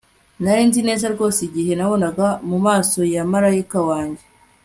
Nari 0.43 0.63
nzi 0.69 0.81
neza 0.87 1.05
rwose 1.13 1.39
igihe 1.49 1.71
nabonaga 1.75 2.27
mumaso 2.49 2.99
ya 3.13 3.21
marayika 3.31 3.79
wanjye 3.89 4.23